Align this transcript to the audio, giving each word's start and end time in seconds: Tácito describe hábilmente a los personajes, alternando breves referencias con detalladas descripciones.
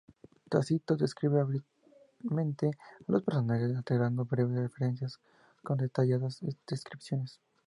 Tácito 0.49 0.97
describe 0.97 1.41
hábilmente 1.41 2.71
a 3.07 3.11
los 3.11 3.21
personajes, 3.21 3.75
alternando 3.77 4.25
breves 4.25 4.57
referencias 4.59 5.19
con 5.61 5.77
detalladas 5.77 6.39
descripciones. 6.67 7.39